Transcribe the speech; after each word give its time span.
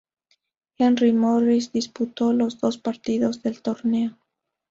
Henry 0.79 1.11
Morris 1.13 1.71
disputó 1.71 2.33
los 2.33 2.59
dos 2.59 2.79
partidos 2.79 3.43
del 3.43 3.61
torneo. 3.61 4.17